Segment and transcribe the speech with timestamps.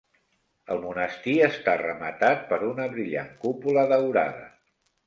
[0.75, 4.53] El monestir està rematat per una brillant cúpula daurada.